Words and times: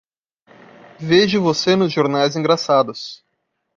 Vejo 0.99 1.43
você 1.43 1.75
nos 1.75 1.93
jornais 1.93 2.35
engraçados. 2.35 3.23